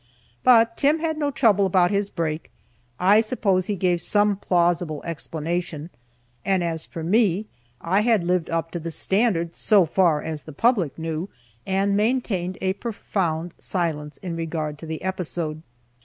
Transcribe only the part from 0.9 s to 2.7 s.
had no trouble about his break.